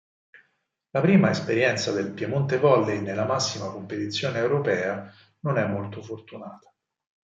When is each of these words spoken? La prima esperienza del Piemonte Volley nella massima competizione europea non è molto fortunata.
La 0.93 0.99
prima 1.03 1.29
esperienza 1.29 1.91
del 1.91 2.09
Piemonte 2.11 2.57
Volley 2.57 3.01
nella 3.03 3.27
massima 3.27 3.69
competizione 3.69 4.39
europea 4.39 5.13
non 5.41 5.59
è 5.59 5.67
molto 5.67 6.01
fortunata. 6.01 6.73